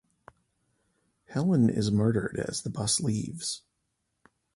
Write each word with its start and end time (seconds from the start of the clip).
Helen 1.27 1.69
is 1.69 1.91
murdered 1.91 2.43
as 2.47 2.63
the 2.63 2.71
bus 2.71 2.99
leaves. 3.01 3.61